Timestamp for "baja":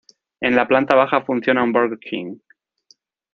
0.95-1.21